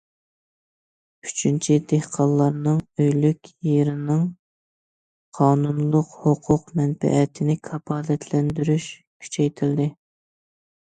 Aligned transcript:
ئۈچىنچى، 1.27 1.75
دېھقانلارنىڭ 1.91 2.79
ئۆيلۈك 3.03 3.51
يېرىنىڭ 3.67 4.25
قانۇنلۇق 5.41 6.19
ھوقۇق- 6.25 6.75
مەنپەئەتىنى 6.81 7.59
كاپالەتلەندۈرۈش 7.71 8.93
كۈچەيتىلدى. 8.99 9.91